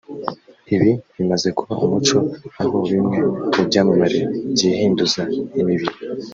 [0.75, 2.17] Ibi bimaze kuba umuco
[2.61, 3.19] aho bimwe
[3.53, 4.19] mu byamamare
[4.53, 5.21] byihinduza
[5.59, 5.87] imibiri